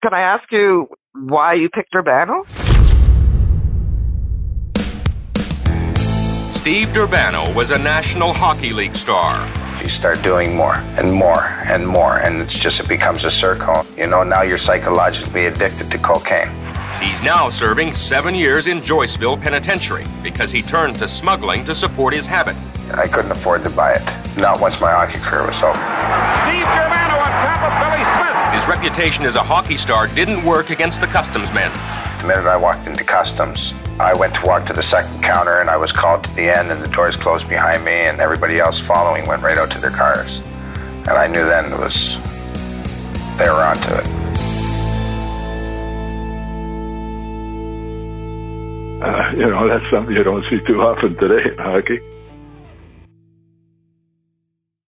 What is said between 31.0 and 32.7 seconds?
the customs men. The minute I